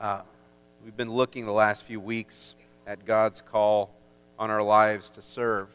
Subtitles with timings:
[0.00, 0.22] Uh,
[0.82, 2.54] we've been looking the last few weeks
[2.86, 3.90] at God's call
[4.38, 5.68] on our lives to serve.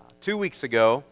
[0.00, 1.04] Uh, two weeks ago,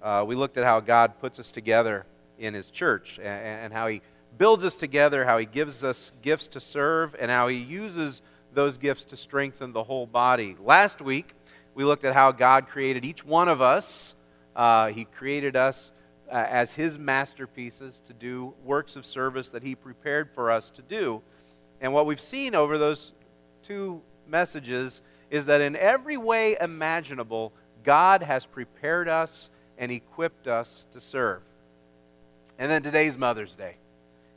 [0.00, 2.06] uh, we looked at how God puts us together
[2.38, 4.00] in His church and, and how He
[4.38, 8.22] builds us together, how He gives us gifts to serve, and how He uses
[8.54, 10.56] those gifts to strengthen the whole body.
[10.62, 11.34] Last week,
[11.74, 14.14] we looked at how God created each one of us.
[14.54, 15.90] Uh, he created us
[16.30, 20.82] uh, as His masterpieces to do works of service that He prepared for us to
[20.82, 21.22] do.
[21.80, 23.12] And what we've seen over those
[23.62, 25.00] two messages
[25.30, 27.52] is that in every way imaginable,
[27.84, 31.42] God has prepared us and equipped us to serve.
[32.58, 33.76] And then today's Mother's Day.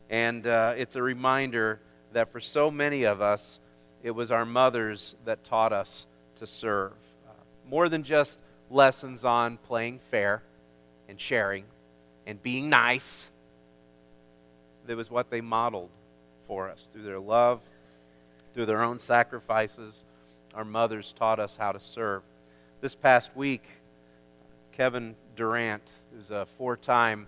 [0.10, 1.80] And uh, it's a reminder
[2.14, 3.60] that for so many of us,
[4.04, 6.06] it was our mothers that taught us
[6.36, 6.92] to serve.
[7.28, 7.34] Uh,
[7.70, 8.38] more than just
[8.70, 10.44] lessons on playing fair
[11.08, 11.64] and sharing
[12.28, 13.32] and being nice,
[14.88, 15.90] it was what they modeled
[16.52, 17.62] for us through their love,
[18.54, 20.04] through their own sacrifices.
[20.54, 22.24] Our mothers taught us how to serve.
[22.82, 23.64] This past week,
[24.74, 27.28] Kevin Durant, who's a four time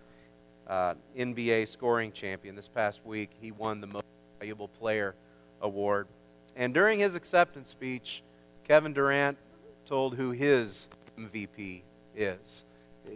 [0.68, 4.04] uh, NBA scoring champion, this past week, he won the Most
[4.40, 5.16] Valuable Player
[5.62, 6.10] award.
[6.58, 8.24] And during his acceptance speech,
[8.68, 9.38] Kevin Durant
[9.86, 12.66] told who his MVP is.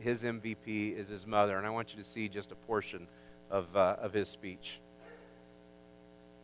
[0.02, 1.58] His MVP is his mother.
[1.58, 3.08] And I want you to see just a portion
[3.52, 4.80] of, uh, of his speech.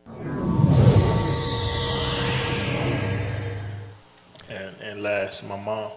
[0.06, 0.20] And,
[4.82, 5.90] and last, my mom.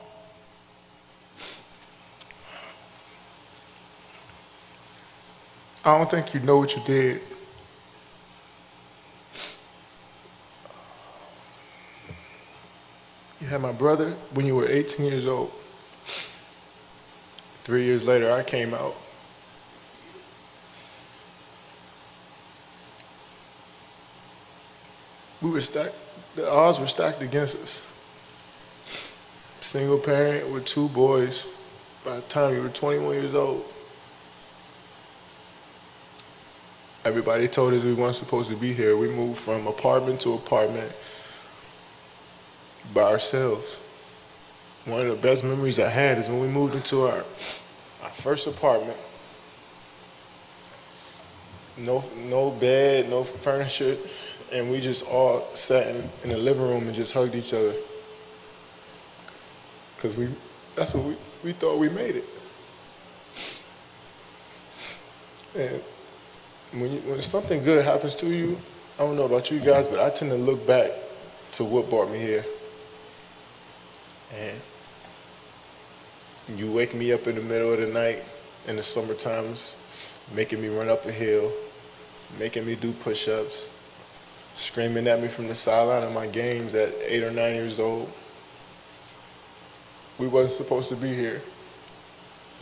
[5.84, 7.22] I don't think you know what you did.
[13.40, 15.52] You had my brother when you were 18 years old.
[17.64, 18.96] Three years later, I came out.
[25.42, 25.96] We were stacked,
[26.36, 27.94] the odds were stacked against us.
[29.60, 31.62] Single parent with two boys
[32.06, 33.66] by the time you were 21 years old.
[37.04, 38.98] Everybody told us we weren't supposed to be here.
[38.98, 40.92] We moved from apartment to apartment
[42.94, 43.80] by ourselves.
[44.86, 47.18] One of the best memories I had is when we moved into our,
[48.04, 48.98] our first apartment.
[51.78, 53.98] No, no bed, no furniture,
[54.52, 57.74] and we just all sat in, in the living room and just hugged each other.
[59.96, 60.30] Because we,
[60.76, 62.26] that's what we, we thought we made it.
[65.56, 65.82] And
[66.82, 68.60] when, you, when something good happens to you,
[69.00, 70.92] I don't know about you guys, but I tend to look back
[71.54, 72.46] to what brought me here.
[74.34, 74.60] And
[76.60, 78.24] you wake me up in the middle of the night
[78.68, 81.52] in the summer times, making me run up a hill,
[82.40, 83.77] making me do push-ups,
[84.58, 88.12] screaming at me from the sideline of my games at eight or nine years old.
[90.18, 91.44] We wasn't supposed to be here.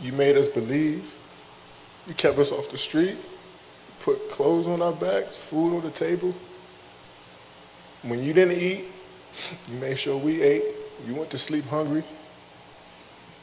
[0.02, 1.16] You made us believe.
[2.06, 3.16] You kept us off the street,
[4.00, 6.34] put clothes on our backs, food on the table.
[8.02, 8.84] When you didn't eat,
[9.70, 10.64] you made sure we ate.
[11.06, 12.04] You went to sleep hungry.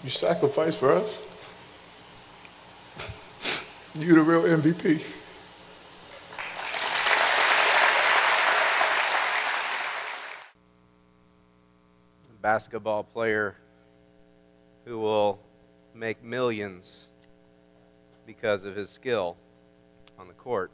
[0.03, 1.25] You sacrificed for us.
[4.00, 5.22] you the real MVP.
[12.44, 13.56] Basketball player
[14.84, 15.40] who will
[15.96, 17.06] make millions
[18.26, 19.38] because of his skill
[20.20, 20.70] on the court.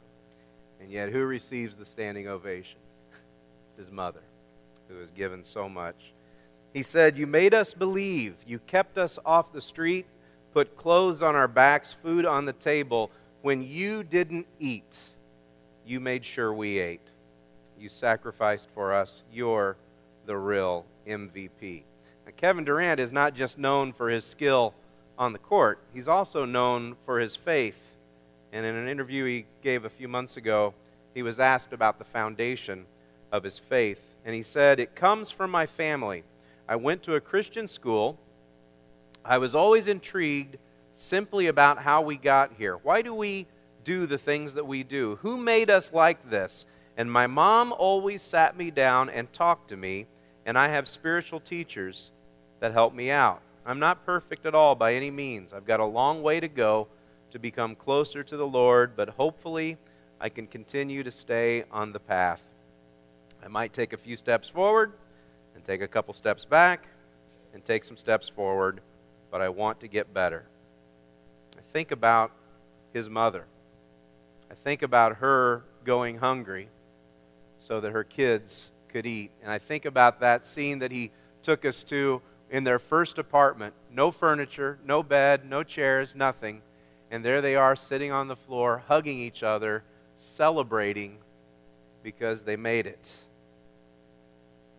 [0.80, 2.80] And yet, who receives the standing ovation?
[3.68, 4.22] It's his mother,
[4.88, 5.94] who has given so much.
[6.74, 8.34] He said, You made us believe.
[8.44, 10.06] You kept us off the street,
[10.52, 13.12] put clothes on our backs, food on the table.
[13.42, 14.98] When you didn't eat,
[15.86, 17.00] you made sure we ate.
[17.78, 19.22] You sacrificed for us.
[19.32, 19.76] You're
[20.26, 21.82] the real MVP.
[22.26, 24.74] Now, Kevin Durant is not just known for his skill
[25.18, 27.96] on the court, he's also known for his faith.
[28.52, 30.74] And in an interview he gave a few months ago,
[31.14, 32.86] he was asked about the foundation
[33.30, 34.14] of his faith.
[34.24, 36.24] And he said, It comes from my family.
[36.68, 38.18] I went to a Christian school.
[39.24, 40.56] I was always intrigued
[40.94, 42.76] simply about how we got here.
[42.76, 43.46] Why do we
[43.84, 45.18] do the things that we do?
[45.22, 46.66] Who made us like this?
[46.96, 50.06] And my mom always sat me down and talked to me
[50.50, 52.10] and I have spiritual teachers
[52.58, 53.40] that help me out.
[53.64, 55.52] I'm not perfect at all by any means.
[55.52, 56.88] I've got a long way to go
[57.30, 59.76] to become closer to the Lord, but hopefully
[60.20, 62.42] I can continue to stay on the path.
[63.44, 64.92] I might take a few steps forward
[65.54, 66.88] and take a couple steps back
[67.54, 68.80] and take some steps forward,
[69.30, 70.46] but I want to get better.
[71.56, 72.32] I think about
[72.92, 73.44] his mother.
[74.50, 76.70] I think about her going hungry
[77.60, 79.30] so that her kids could eat.
[79.42, 81.10] And I think about that scene that he
[81.42, 82.20] took us to
[82.50, 86.62] in their first apartment no furniture, no bed, no chairs, nothing.
[87.10, 89.82] And there they are sitting on the floor, hugging each other,
[90.14, 91.18] celebrating
[92.02, 93.16] because they made it.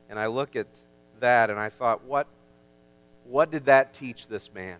[0.09, 0.67] And I look at
[1.19, 2.27] that and I thought, what,
[3.25, 4.77] what did that teach this man?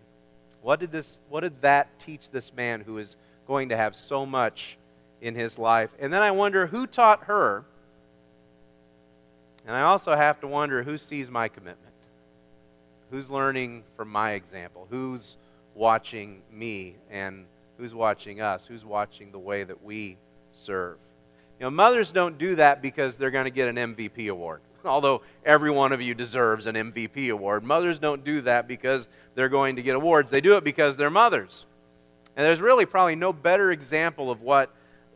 [0.61, 3.15] What did, this, what did that teach this man who is
[3.47, 4.77] going to have so much
[5.21, 5.89] in his life?
[5.99, 7.65] And then I wonder who taught her?
[9.65, 11.93] And I also have to wonder who sees my commitment?
[13.11, 14.87] Who's learning from my example?
[14.89, 15.37] Who's
[15.75, 17.45] watching me and
[17.77, 18.65] who's watching us?
[18.65, 20.17] Who's watching the way that we
[20.53, 20.97] serve?
[21.59, 24.61] You know, mothers don't do that because they're going to get an MVP award.
[24.85, 29.49] Although every one of you deserves an MVP award, mothers don't do that because they're
[29.49, 30.31] going to get awards.
[30.31, 31.67] They do it because they're mothers.
[32.35, 34.73] And there's really probably no better example of what,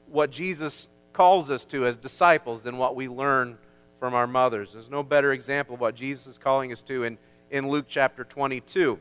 [0.07, 3.57] what Jesus calls us to as disciples than what we learn
[3.99, 4.73] from our mothers.
[4.73, 7.17] There's no better example of what Jesus is calling us to in
[7.51, 8.99] in Luke chapter 22.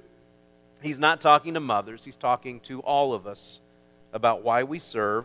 [0.82, 3.60] He's not talking to mothers, he's talking to all of us
[4.12, 5.24] about why we serve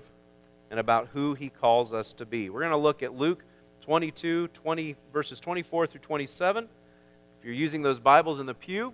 [0.71, 2.49] and about who he calls us to be.
[2.49, 3.43] We're going to look at Luke
[3.81, 6.63] 22, 20, verses 24 through 27.
[6.63, 8.93] If you're using those Bibles in the pew,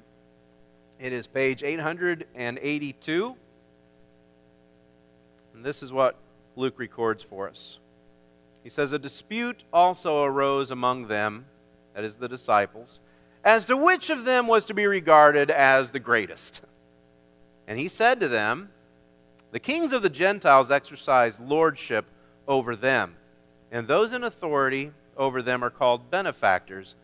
[0.99, 3.35] it is page 882.
[5.53, 6.15] And this is what
[6.55, 7.79] Luke records for us.
[8.65, 11.45] He says, A dispute also arose among them,
[11.93, 12.99] that is, the disciples
[13.43, 16.61] as to which of them was to be regarded as the greatest.
[17.67, 18.71] And he said to them,
[19.51, 22.05] The kings of the Gentiles exercise lordship
[22.47, 23.15] over them,
[23.71, 26.95] and those in authority over them are called benefactors,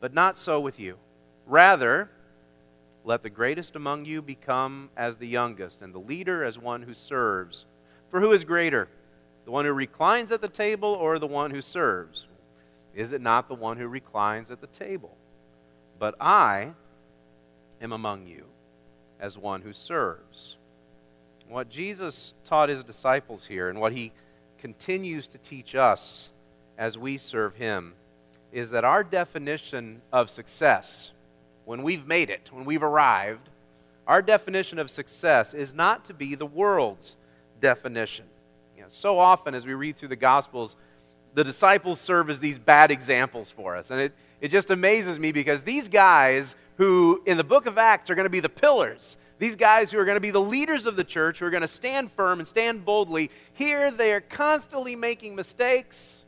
[0.00, 0.98] but not so with you.
[1.46, 2.10] Rather,
[3.04, 6.92] let the greatest among you become as the youngest, and the leader as one who
[6.92, 7.66] serves.
[8.10, 8.88] For who is greater,
[9.48, 12.28] the one who reclines at the table or the one who serves?
[12.94, 15.16] Is it not the one who reclines at the table?
[15.98, 16.72] but I
[17.80, 18.44] am among you
[19.20, 20.56] as one who serves.
[21.48, 24.12] What Jesus taught his disciples here and what he
[24.58, 26.30] continues to teach us
[26.76, 27.94] as we serve him
[28.52, 31.12] is that our definition of success,
[31.64, 33.48] when we've made it, when we've arrived,
[34.06, 37.16] our definition of success is not to be the world's
[37.60, 38.24] definition.
[38.88, 40.76] Know, so often as we read through the Gospels,
[41.34, 43.90] the disciples serve as these bad examples for us.
[43.90, 48.10] And it, it just amazes me because these guys who in the book of Acts
[48.10, 50.86] are going to be the pillars, these guys who are going to be the leaders
[50.86, 54.20] of the church, who are going to stand firm and stand boldly, here they are
[54.20, 56.24] constantly making mistakes.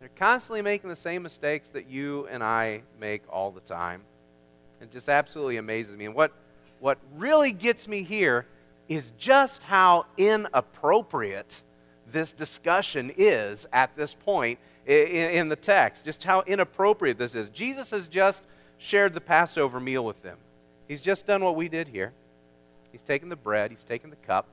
[0.00, 4.02] They're constantly making the same mistakes that you and I make all the time.
[4.80, 6.04] It just absolutely amazes me.
[6.04, 6.32] And what,
[6.78, 8.46] what really gets me here
[8.88, 11.62] is just how inappropriate
[12.10, 17.48] this discussion is at this point in, the text, just how inappropriate this is.
[17.50, 18.44] Jesus has just
[18.78, 20.38] shared the Passover meal with them.
[20.86, 22.12] He's just done what we did here.
[22.92, 24.46] He's taken the bread, he's taken the cup,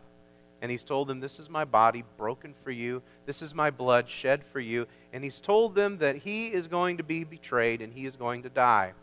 [0.61, 4.09] and he's told them, This is my body broken for you, this is my blood
[4.09, 4.88] shed for you.
[5.11, 8.44] And he's told them that he is going to be betrayed and he is going
[8.44, 8.94] to die.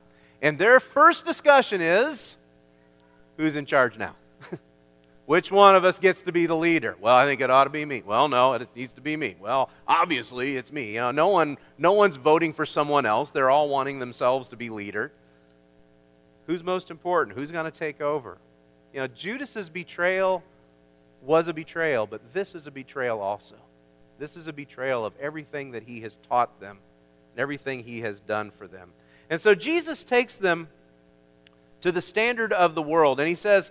[0.43, 2.37] And their first discussion is
[3.37, 4.17] who's in charge now?
[5.31, 6.97] Which one of us gets to be the leader?
[7.01, 8.03] Well, I think it ought to be me.
[8.05, 9.37] Well, no, it needs to be me.
[9.39, 10.95] Well, obviously it's me.
[10.95, 13.31] You know, no one no one's voting for someone else.
[13.31, 15.13] They're all wanting themselves to be leader.
[16.49, 17.37] Who's most important?
[17.37, 18.39] Who's going to take over?
[18.93, 20.43] You know, Judas's betrayal
[21.23, 23.55] was a betrayal, but this is a betrayal also.
[24.19, 26.81] This is a betrayal of everything that he has taught them
[27.35, 28.91] and everything he has done for them.
[29.31, 30.67] And so Jesus takes them
[31.83, 33.71] to the standard of the world and he says,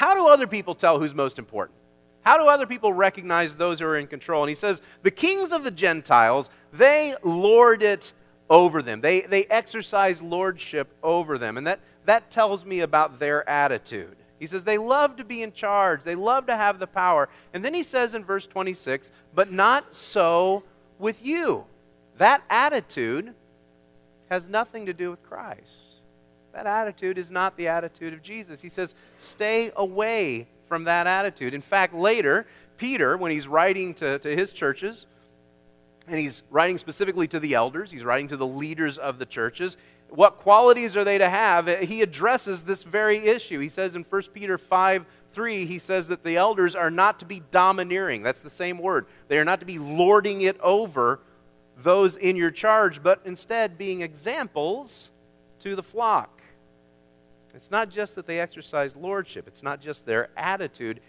[0.00, 1.76] how do other people tell who's most important?
[2.22, 4.42] How do other people recognize those who are in control?
[4.42, 8.14] And he says, the kings of the Gentiles, they lord it
[8.48, 9.02] over them.
[9.02, 11.58] They, they exercise lordship over them.
[11.58, 14.16] And that, that tells me about their attitude.
[14.38, 17.28] He says they love to be in charge, they love to have the power.
[17.52, 20.62] And then he says in verse 26, but not so
[20.98, 21.66] with you.
[22.16, 23.34] That attitude
[24.30, 25.89] has nothing to do with Christ.
[26.52, 28.60] That attitude is not the attitude of Jesus.
[28.60, 31.54] He says, stay away from that attitude.
[31.54, 35.06] In fact, later, Peter, when he's writing to, to his churches,
[36.08, 39.76] and he's writing specifically to the elders, he's writing to the leaders of the churches,
[40.08, 41.68] what qualities are they to have?
[41.82, 43.60] He addresses this very issue.
[43.60, 47.24] He says in 1 Peter 5 3, he says that the elders are not to
[47.24, 48.24] be domineering.
[48.24, 49.06] That's the same word.
[49.28, 51.20] They are not to be lording it over
[51.76, 55.12] those in your charge, but instead being examples
[55.60, 56.39] to the flock.
[57.54, 61.00] It's not just that they exercise lordship, it's not just their attitude,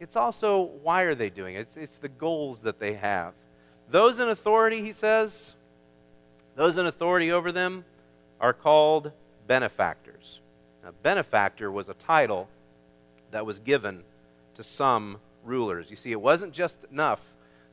[0.00, 1.60] it's also why are they doing it?
[1.60, 3.34] It's, it's the goals that they have.
[3.90, 5.52] Those in authority, he says,
[6.56, 7.84] Those in authority over them
[8.40, 9.12] are called
[9.46, 10.40] benefactors.
[10.82, 12.48] Now, benefactor was a title
[13.30, 14.02] that was given
[14.54, 15.90] to some rulers.
[15.90, 17.20] You see, it wasn't just enough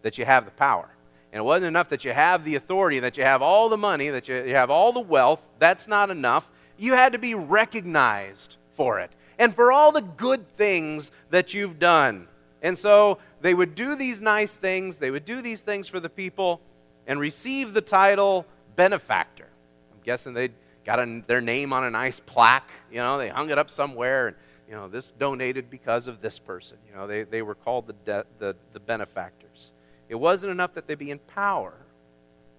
[0.02, 0.90] that you have the power.
[1.32, 4.10] And it wasn't enough that you have the authority, that you have all the money,
[4.10, 5.42] that you, you have all the wealth.
[5.60, 6.50] That's not enough.
[6.78, 11.80] You had to be recognized for it and for all the good things that you've
[11.80, 12.28] done.
[12.62, 16.10] And so they would do these nice things, they would do these things for the
[16.10, 16.62] people,
[17.06, 19.48] and receive the title benefactor.
[19.94, 20.50] I'm guessing they
[20.86, 22.70] got a, their name on a nice plaque.
[22.92, 24.36] You know, they hung it up somewhere, and
[24.68, 26.78] you know, this donated because of this person.
[26.90, 29.72] You know, they, they were called the, de- the, the benefactors.
[30.10, 31.74] It wasn't enough that they be in power,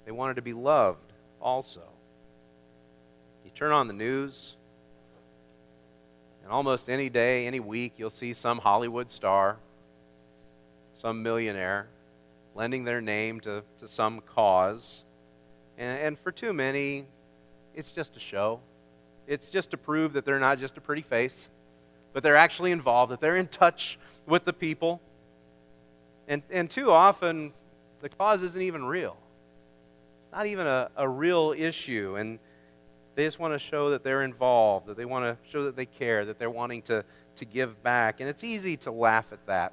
[0.05, 1.83] they wanted to be loved also.
[3.59, 4.55] Turn on the news,
[6.45, 9.57] and almost any day, any week, you'll see some Hollywood star,
[10.95, 11.89] some millionaire,
[12.55, 15.03] lending their name to, to some cause.
[15.77, 17.05] And, and for too many,
[17.75, 18.61] it's just a show.
[19.27, 21.49] It's just to prove that they're not just a pretty face,
[22.13, 25.01] but they're actually involved, that they're in touch with the people.
[26.29, 27.53] And, and too often,
[28.03, 29.17] the cause isn't even real.
[30.21, 32.15] It's not even a, a real issue.
[32.17, 32.39] And
[33.19, 35.87] they just want to show that they're involved, that they want to show that they
[35.87, 38.21] care, that they're wanting to, to give back.
[38.21, 39.73] And it's easy to laugh at that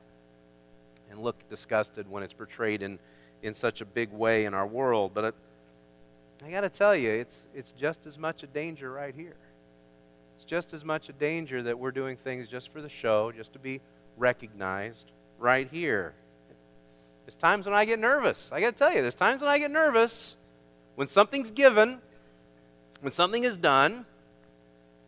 [1.11, 2.97] and look disgusted when it's portrayed in,
[3.43, 5.11] in such a big way in our world.
[5.13, 5.35] But it,
[6.43, 9.37] I got to tell you, it's, it's just as much a danger right here.
[10.37, 13.53] It's just as much a danger that we're doing things just for the show, just
[13.53, 13.79] to be
[14.17, 16.15] recognized right here.
[17.27, 18.49] There's times when I get nervous.
[18.51, 20.35] I got to tell you, there's times when I get nervous
[20.95, 21.99] when something's given,
[23.01, 24.05] when something is done,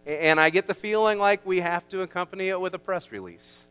[0.05, 3.65] and I get the feeling like we have to accompany it with a press release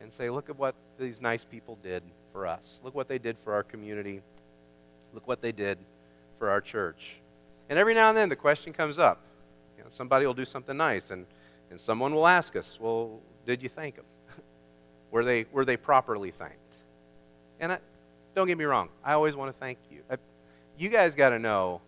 [0.00, 2.02] and say, look at what these nice people did
[2.32, 2.80] for us.
[2.84, 4.20] Look what they did for our community.
[5.14, 5.78] Look what they did
[6.38, 7.16] for our church.
[7.68, 9.20] And every now and then the question comes up.
[9.78, 11.24] You know, somebody will do something nice, and,
[11.70, 14.04] and someone will ask us, well, did you thank them?
[15.10, 16.56] were, they, were they properly thanked?
[17.60, 17.78] And I,
[18.34, 20.00] don't get me wrong, I always want to thank you.
[20.10, 20.16] I,
[20.78, 21.80] you guys got to know,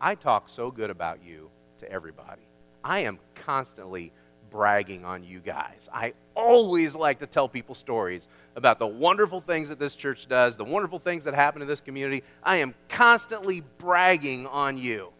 [0.00, 2.42] I talk so good about you to everybody.
[2.84, 4.12] I am constantly
[4.50, 5.88] bragging on you guys.
[5.92, 10.56] I always like to tell people stories about the wonderful things that this church does,
[10.56, 12.22] the wonderful things that happen in this community.
[12.42, 15.12] I am constantly bragging on you.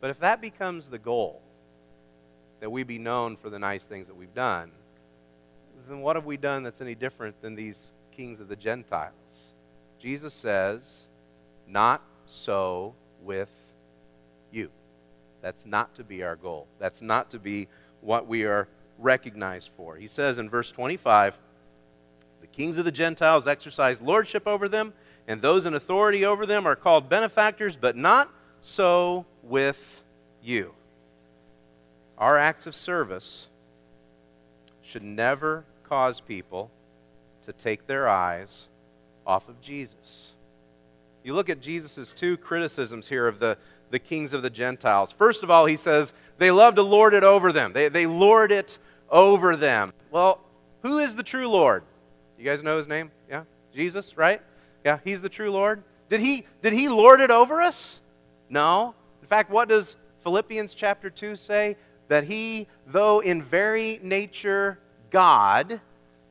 [0.00, 1.42] But if that becomes the goal,
[2.60, 4.70] that we be known for the nice things that we've done,
[5.88, 9.52] then what have we done that's any different than these kings of the Gentiles?
[9.98, 11.02] Jesus says,
[11.66, 13.50] Not so with
[14.50, 14.70] you.
[15.42, 16.66] That's not to be our goal.
[16.78, 17.68] That's not to be
[18.00, 19.96] what we are recognized for.
[19.96, 21.38] He says in verse 25,
[22.40, 24.92] The kings of the Gentiles exercise lordship over them,
[25.26, 30.02] and those in authority over them are called benefactors, but not so with
[30.42, 30.74] you.
[32.18, 33.46] Our acts of service
[34.82, 36.70] should never cause people
[37.46, 38.66] to take their eyes
[39.26, 40.34] off of Jesus.
[41.22, 43.58] You look at Jesus' two criticisms here of the,
[43.90, 45.12] the kings of the Gentiles.
[45.12, 48.52] First of all, he says they love to lord it over them, they, they lord
[48.52, 48.78] it
[49.10, 49.92] over them.
[50.10, 50.40] Well,
[50.82, 51.82] who is the true Lord?
[52.38, 53.10] You guys know his name?
[53.28, 53.44] Yeah?
[53.74, 54.40] Jesus, right?
[54.84, 55.82] Yeah, he's the true Lord.
[56.08, 58.00] Did he, did he lord it over us?
[58.48, 58.94] No.
[59.20, 61.76] In fact, what does Philippians chapter 2 say?
[62.08, 64.78] That he, though in very nature
[65.10, 65.80] God,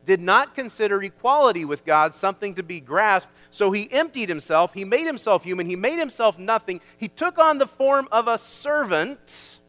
[0.09, 4.73] did not consider equality with God something to be grasped, so he emptied himself.
[4.73, 5.67] He made himself human.
[5.67, 6.81] He made himself nothing.
[6.97, 9.59] He took on the form of a servant.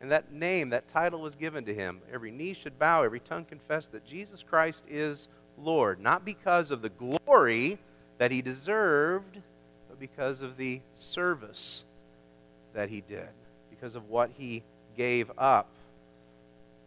[0.00, 2.00] And that name, that title was given to him.
[2.12, 6.82] Every knee should bow, every tongue confess that Jesus Christ is Lord, not because of
[6.82, 7.78] the glory
[8.18, 9.38] that he deserved,
[9.88, 11.84] but because of the service
[12.74, 13.28] that he did,
[13.70, 14.64] because of what he
[14.96, 15.68] gave up.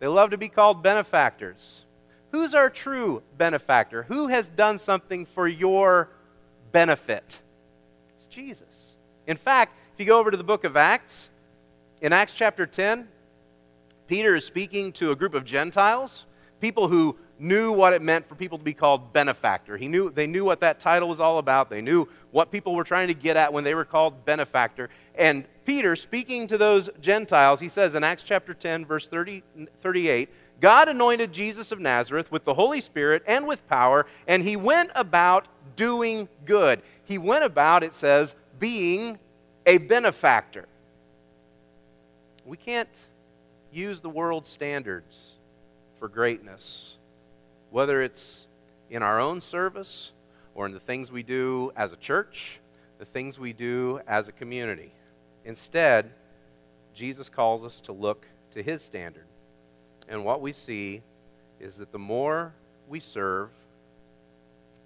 [0.01, 1.85] They love to be called benefactors.
[2.31, 4.01] Who's our true benefactor?
[4.03, 6.09] Who has done something for your
[6.71, 7.39] benefit?
[8.15, 8.95] It's Jesus.
[9.27, 11.29] In fact, if you go over to the book of Acts,
[12.01, 13.07] in Acts chapter 10,
[14.07, 16.25] Peter is speaking to a group of Gentiles,
[16.59, 19.77] people who knew what it meant for people to be called benefactor.
[19.77, 21.69] He knew, they knew what that title was all about.
[21.69, 24.89] They knew what people were trying to get at when they were called benefactor.
[25.13, 29.43] And Peter, speaking to those Gentiles, he says in Acts chapter 10, verse 30,
[29.81, 34.55] 38, God anointed Jesus of Nazareth with the Holy Spirit and with power, and he
[34.55, 36.81] went about doing good.
[37.05, 39.19] He went about, it says, being
[39.65, 40.67] a benefactor.
[42.45, 42.89] We can't
[43.71, 45.31] use the world's standards
[45.99, 46.97] for greatness,
[47.69, 48.47] whether it's
[48.89, 50.11] in our own service
[50.53, 52.59] or in the things we do as a church
[53.01, 54.91] the things we do as a community.
[55.45, 56.11] Instead,
[56.93, 59.25] Jesus calls us to look to his standard.
[60.07, 61.01] And what we see
[61.59, 62.53] is that the more
[62.87, 63.49] we serve,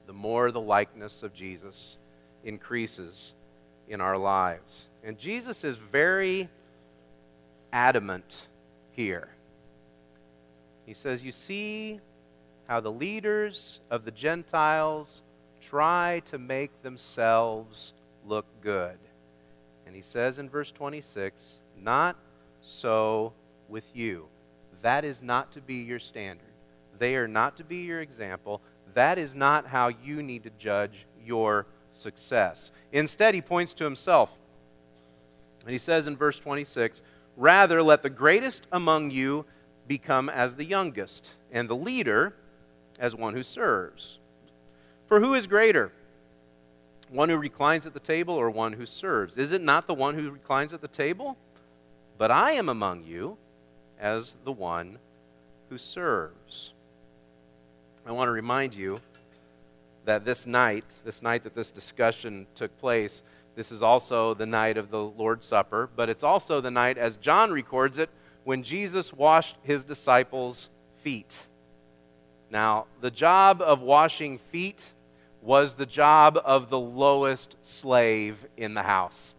[0.08, 1.98] the more the likeness of Jesus
[2.44, 3.34] increases
[3.88, 4.86] in our lives.
[5.04, 6.50] And Jesus is very
[7.72, 8.48] adamant
[8.92, 9.30] here.
[10.86, 12.00] He says, You see
[12.68, 15.22] how the leaders of the Gentiles
[15.62, 17.94] try to make themselves
[18.26, 18.98] look good.
[19.86, 22.16] And he says in verse 26, Not
[22.62, 23.34] so
[23.68, 24.28] with you.
[24.82, 26.46] That is not to be your standard.
[26.98, 28.62] They are not to be your example.
[28.94, 32.72] That is not how you need to judge your success.
[32.92, 34.38] Instead, he points to himself.
[35.64, 37.02] And he says in verse 26
[37.38, 39.46] Rather, let the greatest among you
[39.88, 42.34] become as the youngest, and the leader
[42.98, 44.20] as one who serves.
[45.08, 45.92] For who is greater?
[47.10, 49.38] One who reclines at the table or one who serves?
[49.38, 51.38] Is it not the one who reclines at the table?
[52.18, 53.38] But I am among you
[54.00, 54.98] as the one
[55.70, 56.74] who serves.
[58.06, 59.02] I want to remind you
[60.06, 63.24] that this night, this night that this discussion took place,
[63.56, 67.16] this is also the night of the Lord's Supper, but it's also the night, as
[67.18, 68.10] John records it,
[68.44, 70.70] when Jesus washed his disciples'
[71.00, 71.48] feet.
[72.52, 74.92] Now, the job of washing feet
[75.46, 79.36] was the job of the lowest slave in the house.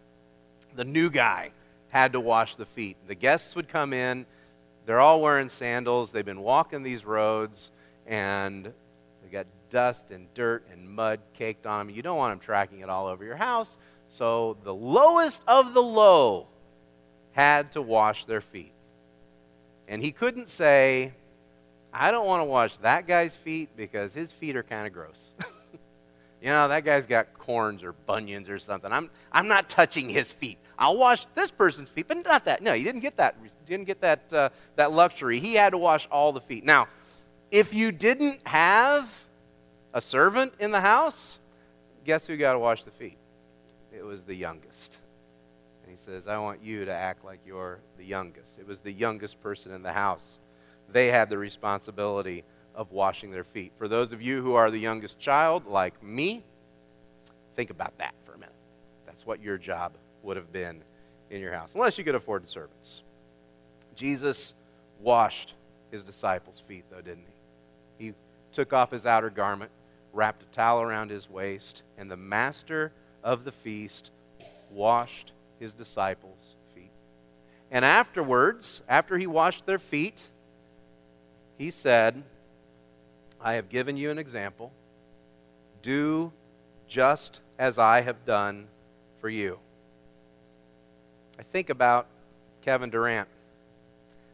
[0.76, 1.50] The new guy
[1.88, 2.96] had to wash the feet.
[3.08, 4.24] The guests would come in,
[4.86, 7.72] they're all wearing sandals, they've been walking these roads,
[8.06, 11.96] and they got dust and dirt and mud caked on them.
[11.96, 13.76] You don't want them tracking it all over your house.
[14.08, 16.46] So the lowest of the low
[17.32, 18.72] had to wash their feet.
[19.88, 21.14] And he couldn't say,
[21.92, 25.32] I don't want to wash that guy's feet because his feet are kind of gross.
[26.40, 28.92] you know, that guy's got corns or bunions or something.
[28.92, 30.58] I'm, I'm not touching his feet.
[30.78, 32.62] I'll wash this person's feet, but not that.
[32.62, 33.36] No, he didn't get that.
[33.66, 35.40] Didn't get that, uh, that luxury.
[35.40, 36.64] He had to wash all the feet.
[36.64, 36.88] Now,
[37.50, 39.10] if you didn't have
[39.94, 41.38] a servant in the house,
[42.04, 43.16] guess who got to wash the feet?
[43.96, 44.98] it was the youngest.
[45.82, 48.58] And he says, I want you to act like you're the youngest.
[48.58, 50.38] It was the youngest person in the house.
[50.90, 52.44] They had the responsibility
[52.76, 53.72] of washing their feet.
[53.78, 56.44] For those of you who are the youngest child, like me,
[57.56, 58.54] think about that for a minute.
[59.06, 60.82] That's what your job would have been
[61.30, 63.02] in your house, unless you could afford servants.
[63.96, 64.54] Jesus
[65.00, 65.54] washed
[65.90, 67.24] his disciples' feet, though, didn't
[67.98, 68.06] he?
[68.06, 68.14] He
[68.52, 69.70] took off his outer garment,
[70.12, 72.92] wrapped a towel around his waist, and the master
[73.24, 74.10] of the feast
[74.70, 76.90] washed his disciples' feet.
[77.70, 80.28] And afterwards, after he washed their feet,
[81.58, 82.22] he said,
[83.46, 84.72] I have given you an example.
[85.80, 86.32] Do
[86.88, 88.66] just as I have done
[89.20, 89.60] for you.
[91.38, 92.08] I think about
[92.62, 93.28] Kevin Durant.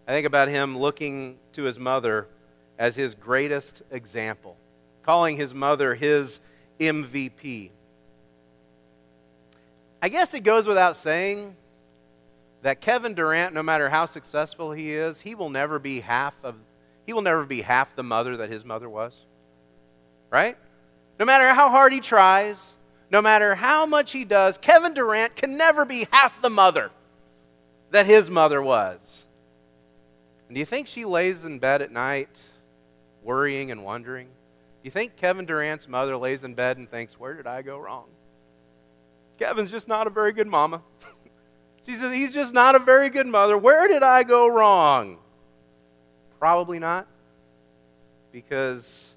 [0.08, 2.26] I think about him looking to his mother
[2.78, 4.56] as his greatest example,
[5.02, 6.40] calling his mother his
[6.80, 7.68] MVP.
[10.00, 11.54] I guess it goes without saying
[12.62, 16.54] that Kevin Durant, no matter how successful he is, he will never be half of
[17.06, 19.16] he will never be half the mother that his mother was.
[20.30, 20.56] Right?
[21.18, 22.74] No matter how hard he tries,
[23.10, 26.90] no matter how much he does, Kevin Durant can never be half the mother
[27.90, 29.26] that his mother was.
[30.48, 32.40] And do you think she lays in bed at night
[33.22, 34.26] worrying and wondering?
[34.26, 37.78] Do you think Kevin Durant's mother lays in bed and thinks, Where did I go
[37.78, 38.06] wrong?
[39.38, 40.82] Kevin's just not a very good mama.
[41.86, 43.56] she says, He's just not a very good mother.
[43.56, 45.18] Where did I go wrong?
[46.42, 47.06] Probably not.
[48.32, 49.14] Because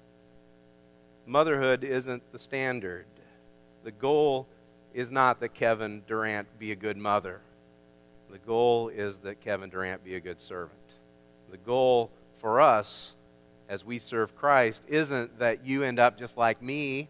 [1.26, 3.04] motherhood isn't the standard.
[3.82, 4.46] The goal
[4.94, 7.40] is not that Kevin Durant be a good mother.
[8.30, 10.78] The goal is that Kevin Durant be a good servant.
[11.50, 13.16] The goal for us
[13.68, 17.08] as we serve Christ isn't that you end up just like me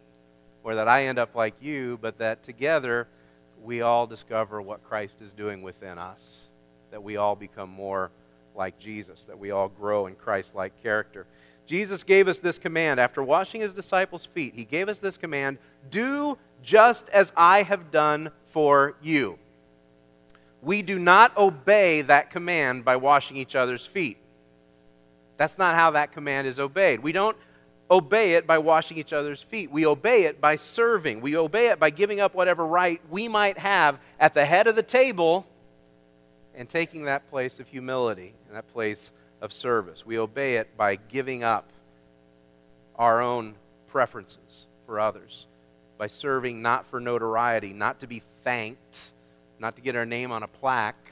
[0.65, 3.07] or that I end up like you, but that together
[3.63, 6.47] we all discover what Christ is doing within us,
[6.91, 8.11] that we all become more
[8.57, 11.27] like Jesus, that we all grow in Christ like character.
[11.67, 14.55] Jesus gave us this command after washing his disciples' feet.
[14.55, 15.59] He gave us this command
[15.91, 19.39] do just as I have done for you.
[20.63, 24.19] We do not obey that command by washing each other's feet.
[25.37, 27.01] That's not how that command is obeyed.
[27.01, 27.37] We don't
[27.91, 29.71] obey it by washing each other's feet.
[29.71, 31.21] We obey it by serving.
[31.21, 34.77] We obey it by giving up whatever right we might have at the head of
[34.77, 35.47] the table
[36.57, 40.05] and taking that place of humility and that place of service.
[40.05, 41.69] We obey it by giving up
[42.97, 43.55] our own
[43.89, 45.47] preferences for others
[45.99, 49.13] by serving not for notoriety, not to be thanked,
[49.59, 51.11] not to get our name on a plaque,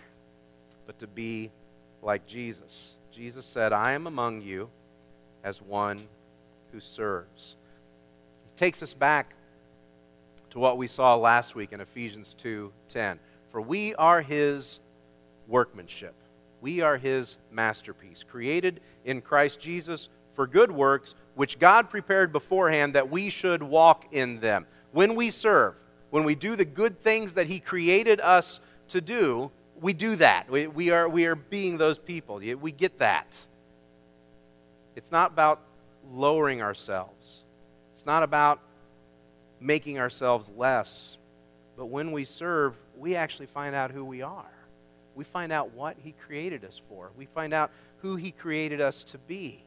[0.86, 1.50] but to be
[2.02, 2.92] like Jesus.
[3.12, 4.68] Jesus said, I am among you
[5.42, 6.06] as one
[6.72, 7.56] who serves.
[8.44, 9.34] He takes us back
[10.50, 13.18] to what we saw last week in Ephesians 2:10.
[13.50, 14.80] For we are his
[15.48, 16.14] workmanship.
[16.60, 22.94] We are his masterpiece, created in Christ Jesus for good works, which God prepared beforehand
[22.94, 24.66] that we should walk in them.
[24.92, 25.74] When we serve,
[26.10, 30.50] when we do the good things that he created us to do, we do that.
[30.50, 32.36] We, we, are, we are being those people.
[32.36, 33.36] We get that.
[34.96, 35.60] It's not about
[36.12, 37.42] lowering ourselves,
[37.92, 38.60] it's not about
[39.60, 41.18] making ourselves less.
[41.76, 44.53] But when we serve, we actually find out who we are.
[45.14, 47.10] We find out what He created us for.
[47.16, 49.62] We find out who He created us to be.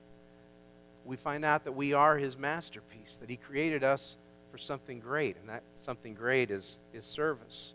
[1.05, 4.17] We find out that we are His masterpiece, that He created us
[4.51, 7.73] for something great, and that something great is, is service.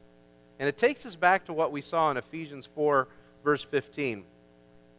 [0.58, 3.08] And it takes us back to what we saw in Ephesians 4,
[3.42, 4.24] verse 15.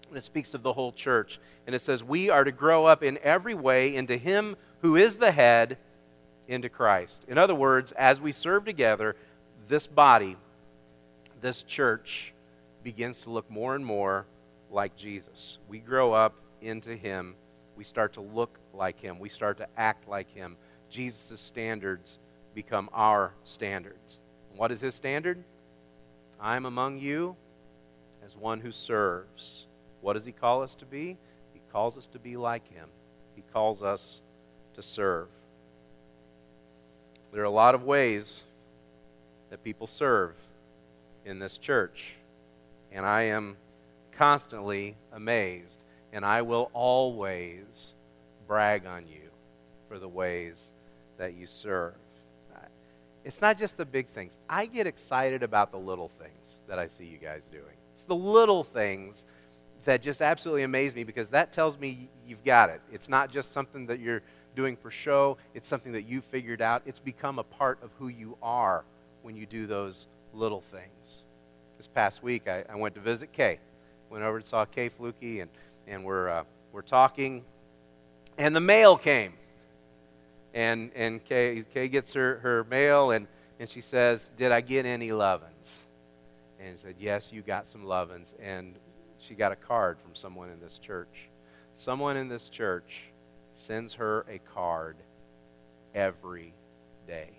[0.09, 1.39] And it speaks of the whole church.
[1.65, 5.15] And it says, We are to grow up in every way into Him who is
[5.17, 5.77] the head,
[6.47, 7.23] into Christ.
[7.27, 9.15] In other words, as we serve together,
[9.67, 10.35] this body,
[11.41, 12.32] this church,
[12.83, 14.25] begins to look more and more
[14.69, 15.59] like Jesus.
[15.67, 17.35] We grow up into Him.
[17.75, 19.19] We start to look like Him.
[19.19, 20.57] We start to act like Him.
[20.89, 22.19] Jesus' standards
[22.53, 24.19] become our standards.
[24.55, 25.43] What is His standard?
[26.39, 27.35] I am among you
[28.25, 29.67] as one who serves.
[30.01, 31.17] What does he call us to be?
[31.53, 32.89] He calls us to be like him.
[33.35, 34.21] He calls us
[34.75, 35.27] to serve.
[37.31, 38.43] There are a lot of ways
[39.49, 40.33] that people serve
[41.25, 42.15] in this church,
[42.93, 43.57] and I am
[44.11, 45.79] constantly amazed,
[46.11, 47.93] and I will always
[48.47, 49.29] brag on you
[49.89, 50.71] for the ways
[51.17, 51.93] that you serve.
[53.25, 54.37] It's not just the big things.
[54.49, 57.77] I get excited about the little things that I see you guys doing.
[57.93, 59.25] It's the little things
[59.85, 62.81] that just absolutely amaze me because that tells me you've got it.
[62.91, 64.21] It's not just something that you're
[64.55, 66.83] doing for show, it's something that you figured out.
[66.85, 68.83] It's become a part of who you are
[69.21, 71.23] when you do those little things.
[71.83, 73.59] This past week, I, I went to visit Kay.
[74.09, 75.51] Went over and saw Kay Fluky, and,
[75.85, 77.43] and we're, uh, we're talking,
[78.37, 79.33] and the mail came.
[80.53, 83.27] And, and Kay, Kay gets her, her mail, and,
[83.59, 85.83] and she says, Did I get any lovin's?
[86.57, 88.33] And said, Yes, you got some lovin's.
[88.41, 88.75] And
[89.19, 91.27] she got a card from someone in this church.
[91.73, 93.01] Someone in this church
[93.51, 94.95] sends her a card
[95.93, 96.53] every
[97.07, 97.31] day.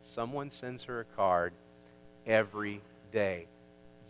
[0.00, 1.52] Someone sends her a card
[2.26, 3.46] every day.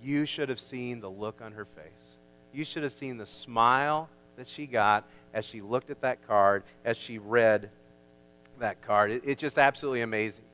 [0.03, 2.17] You should have seen the look on her face.
[2.53, 6.63] You should have seen the smile that she got as she looked at that card,
[6.85, 7.71] as she read
[8.59, 9.11] that card.
[9.11, 10.45] It, it's just absolutely amazing.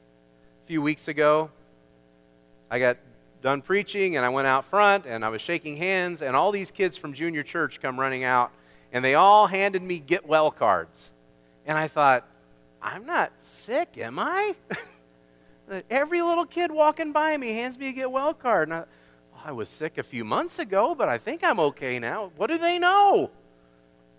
[0.64, 1.50] A few weeks ago,
[2.70, 2.98] I got
[3.42, 6.70] done preaching and I went out front and I was shaking hands, and all these
[6.70, 8.50] kids from junior church come running out
[8.92, 11.10] and they all handed me get well cards.
[11.66, 12.26] And I thought,
[12.80, 14.54] I'm not sick, am I?
[15.90, 18.68] Every little kid walking by me hands me a get well card.
[18.68, 18.84] And I,
[19.32, 22.30] well, I was sick a few months ago, but I think I'm okay now.
[22.36, 23.30] What do they know?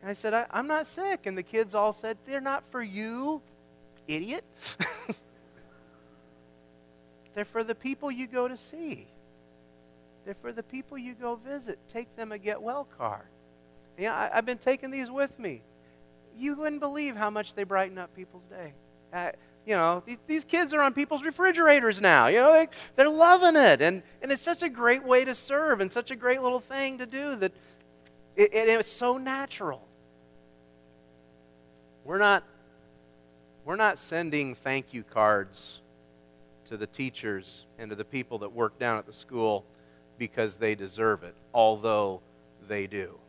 [0.01, 1.25] And I said, I, am not sick.
[1.25, 3.41] And the kids all said, They're not for you
[4.07, 4.43] idiot.
[7.35, 9.07] They're for the people you go to see.
[10.25, 11.79] They're for the people you go visit.
[11.87, 13.27] Take them a get well card.
[13.97, 15.61] Yeah, I, have been taking these with me.
[16.37, 18.73] You wouldn't believe how much they brighten up people's day.
[19.67, 22.27] You know, these, these kids are on people's refrigerators now.
[22.27, 23.81] You know, they, they're loving it.
[23.81, 26.97] And, and it's such a great way to serve and such a great little thing
[26.99, 27.51] to do that
[28.37, 29.85] it, it, it's so natural.
[32.05, 32.45] We're not
[33.65, 35.81] we're not sending thank you cards
[36.67, 39.65] to the teachers and to the people that work down at the school
[40.17, 42.21] because they deserve it, although
[42.69, 43.19] they do.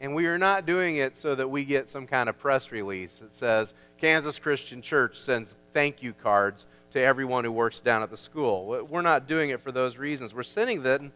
[0.00, 3.14] And we are not doing it so that we get some kind of press release
[3.20, 8.10] that says Kansas Christian Church sends thank you cards to everyone who works down at
[8.10, 8.86] the school.
[8.88, 10.34] We're not doing it for those reasons.
[10.34, 11.12] We're sending them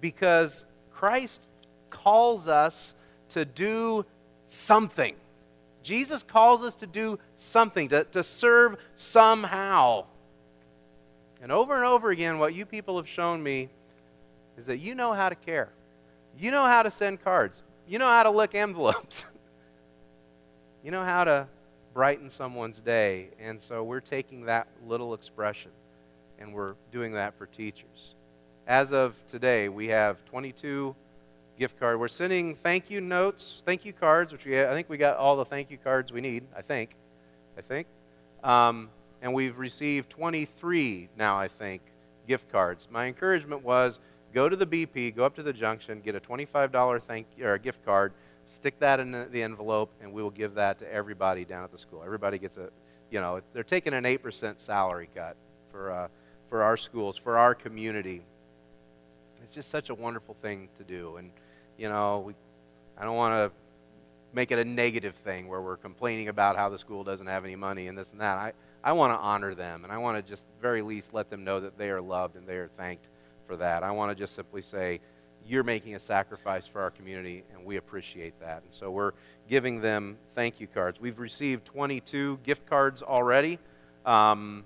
[0.00, 1.40] because Christ
[1.90, 2.94] calls us
[3.30, 4.04] to do
[4.48, 5.14] something.
[5.82, 10.06] Jesus calls us to do something, to, to serve somehow.
[11.42, 13.68] And over and over again, what you people have shown me
[14.56, 15.68] is that you know how to care.
[16.38, 17.62] You know how to send cards.
[17.86, 19.26] You know how to lick envelopes.
[20.84, 21.46] you know how to
[21.92, 23.28] brighten someone's day.
[23.38, 25.70] And so we're taking that little expression
[26.38, 28.14] and we're doing that for teachers.
[28.66, 30.96] As of today, we have 22
[31.58, 32.00] gift card.
[32.00, 35.36] We're sending thank you notes, thank you cards, which we I think we got all
[35.36, 36.44] the thank you cards we need.
[36.56, 36.96] I think,
[37.58, 37.86] I think.
[38.42, 38.88] Um,
[39.22, 41.82] and we've received 23 now, I think,
[42.26, 42.88] gift cards.
[42.90, 44.00] My encouragement was
[44.34, 47.84] go to the BP, go up to the junction, get a $25 thank or gift
[47.84, 48.12] card,
[48.44, 51.78] stick that in the envelope, and we will give that to everybody down at the
[51.78, 52.02] school.
[52.04, 52.68] Everybody gets a,
[53.10, 55.36] you know, they're taking an 8% salary cut
[55.70, 56.08] for, uh,
[56.50, 58.22] for our schools, for our community.
[59.42, 61.16] It's just such a wonderful thing to do.
[61.16, 61.30] And,
[61.78, 62.34] you know, we,
[62.98, 63.56] I don't want to
[64.34, 67.54] make it a negative thing where we're complaining about how the school doesn't have any
[67.54, 68.36] money and this and that.
[68.36, 71.44] I, I want to honor them, and I want to just very least let them
[71.44, 73.06] know that they are loved and they are thanked
[73.46, 73.82] for that.
[73.82, 75.00] I want to just simply say,
[75.46, 78.62] you're making a sacrifice for our community, and we appreciate that.
[78.62, 79.12] And so we're
[79.48, 81.00] giving them thank you cards.
[81.00, 83.58] We've received 22 gift cards already,
[84.06, 84.64] um,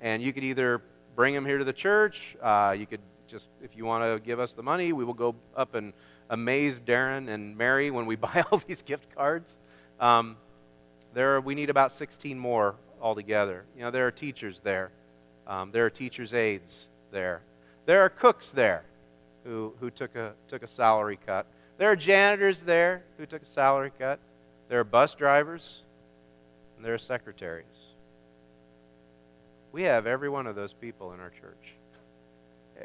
[0.00, 0.80] and you could either
[1.14, 2.36] bring them here to the church.
[2.42, 5.34] Uh, you could just, if you want to give us the money, we will go
[5.56, 5.92] up and
[6.30, 9.58] amaze Darren and Mary when we buy all these gift cards.
[10.00, 10.36] Um,
[11.12, 13.64] there, are, we need about 16 more altogether.
[13.76, 14.90] You know, there are teachers there.
[15.46, 17.42] Um, there are teachers' aides there.
[17.86, 18.84] There are cooks there
[19.44, 21.46] who, who took, a, took a salary cut.
[21.76, 24.18] There are janitors there who took a salary cut.
[24.68, 25.82] There are bus drivers,
[26.76, 27.66] and there are secretaries.
[29.72, 31.74] We have every one of those people in our church.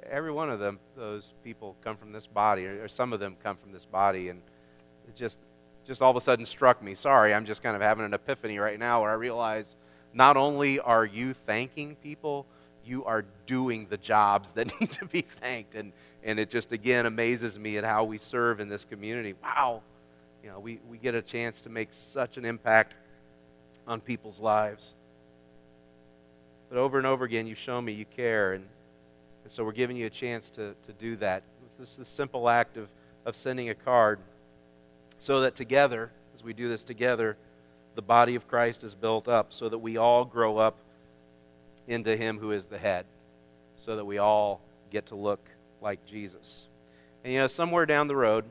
[0.09, 3.57] Every one of them, those people come from this body, or some of them come
[3.57, 4.41] from this body, and
[5.07, 5.37] it just,
[5.85, 6.93] just all of a sudden struck me.
[6.93, 9.75] Sorry, I'm just kind of having an epiphany right now where I realize
[10.13, 12.45] not only are you thanking people,
[12.85, 15.75] you are doing the jobs that need to be thanked.
[15.75, 19.35] And, and it just, again, amazes me at how we serve in this community.
[19.41, 19.81] Wow.
[20.43, 22.93] You know, we, we get a chance to make such an impact
[23.87, 24.93] on people's lives.
[26.69, 28.53] But over and over again, you show me you care.
[28.53, 28.65] And,
[29.43, 31.43] and so we're giving you a chance to, to do that.
[31.79, 32.87] This is the simple act of,
[33.25, 34.19] of sending a card
[35.17, 37.37] so that together, as we do this together,
[37.95, 40.77] the body of Christ is built up so that we all grow up
[41.89, 43.05] into Him who is the head,
[43.75, 45.45] so that we all get to look
[45.81, 46.67] like Jesus.
[47.23, 48.45] And you know, somewhere down the road,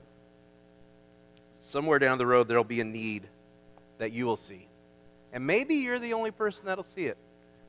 [1.60, 3.28] somewhere down the road, there'll be a need
[3.98, 4.68] that you will see.
[5.32, 7.16] And maybe you're the only person that'll see it.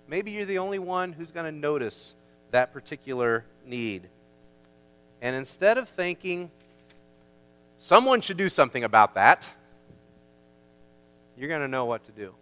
[0.07, 2.15] Maybe you're the only one who's going to notice
[2.51, 4.09] that particular need.
[5.21, 6.49] And instead of thinking,
[7.77, 9.51] someone should do something about that,
[11.37, 12.33] you're going to know what to do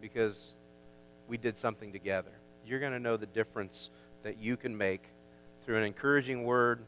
[0.00, 0.54] because
[1.34, 2.30] we did something together.
[2.64, 3.90] You're going to know the difference
[4.22, 5.02] that you can make
[5.64, 6.78] through an encouraging word,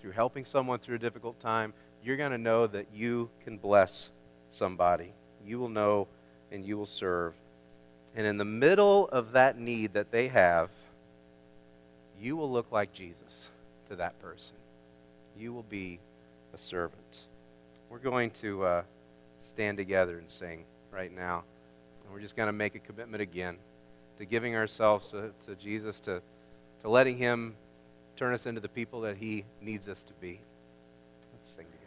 [0.00, 1.74] through helping someone through a difficult time.
[2.04, 4.12] You're going to know that you can bless
[4.50, 5.10] somebody.
[5.44, 6.06] You will know
[6.52, 7.34] and you will serve.
[8.14, 10.70] And in the middle of that need that they have,
[12.22, 13.48] you will look like Jesus
[13.88, 14.54] to that person.
[15.36, 15.98] You will be
[16.54, 17.26] a servant.
[17.90, 18.82] We're going to uh,
[19.40, 21.42] stand together and sing right now.
[22.04, 23.56] And we're just going to make a commitment again
[24.18, 26.20] to giving ourselves to, to Jesus, to,
[26.82, 27.54] to letting Him
[28.16, 30.40] turn us into the people that He needs us to be.
[31.32, 31.66] Let's sing.